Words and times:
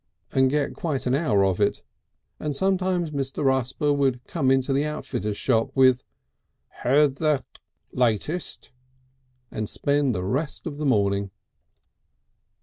and 0.31 0.49
get 0.49 0.73
quite 0.73 1.05
an 1.05 1.13
hour 1.13 1.45
of 1.45 1.61
it, 1.61 1.83
and 2.39 2.55
sometimes 2.55 3.11
Mr. 3.11 3.43
Rusper 3.45 3.93
would 3.95 4.25
come 4.25 4.49
into 4.49 4.73
the 4.73 4.83
outfitter's 4.83 5.37
shop 5.37 5.69
with 5.75 6.01
"Heard 6.69 7.17
the 7.17 7.43
(kik) 7.53 7.61
latest?" 7.99 8.71
and 9.51 9.69
spend 9.69 10.15
the 10.15 10.23
rest 10.23 10.65
of 10.65 10.79
the 10.79 10.87
morning. 10.87 11.29